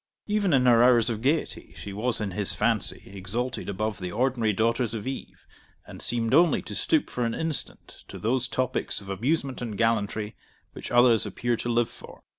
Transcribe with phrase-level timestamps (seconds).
[0.25, 4.51] Even in her hours of gaiety she was in his fancy exalted above the ordinary
[4.51, 5.45] daughters of Eve,
[5.85, 10.35] and seemed only to stoop for an instant to those topics of amusement and gallantry
[10.73, 12.23] which others appear to live for.